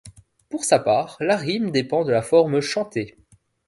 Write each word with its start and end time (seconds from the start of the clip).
Pour 0.49 0.63
sa 0.63 0.79
part, 0.79 1.15
la 1.19 1.37
rime 1.37 1.69
dépend 1.69 2.03
de 2.03 2.11
la 2.11 2.23
forme 2.23 2.59
chantée. 2.59 3.15